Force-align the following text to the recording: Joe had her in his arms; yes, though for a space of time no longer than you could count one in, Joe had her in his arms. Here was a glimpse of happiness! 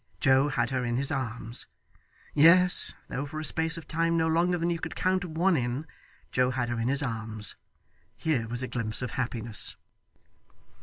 Joe 0.19 0.47
had 0.47 0.71
her 0.71 0.83
in 0.83 0.95
his 0.97 1.11
arms; 1.11 1.67
yes, 2.33 2.95
though 3.07 3.27
for 3.27 3.39
a 3.39 3.45
space 3.45 3.77
of 3.77 3.87
time 3.87 4.17
no 4.17 4.25
longer 4.25 4.57
than 4.57 4.71
you 4.71 4.79
could 4.79 4.95
count 4.95 5.23
one 5.23 5.55
in, 5.55 5.85
Joe 6.31 6.49
had 6.49 6.69
her 6.69 6.79
in 6.79 6.87
his 6.87 7.03
arms. 7.03 7.55
Here 8.17 8.47
was 8.47 8.63
a 8.63 8.67
glimpse 8.67 9.03
of 9.03 9.11
happiness! 9.11 9.75